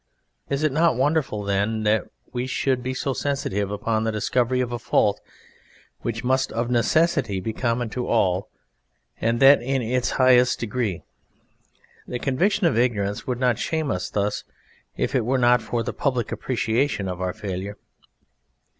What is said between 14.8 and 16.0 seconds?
if it were not for the